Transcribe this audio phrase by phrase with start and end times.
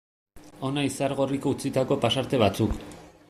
[0.69, 2.75] Hona Izargorrik utzitako pasarte batzuk.